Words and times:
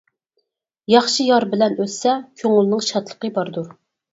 ياخشى 0.93 1.27
يار 1.27 1.45
بىلەن 1.53 1.77
ئۆتسە، 1.83 2.15
كۆڭۈلنىڭ 2.43 2.85
شادلىقى 2.89 3.33
باردۇر. 3.39 3.71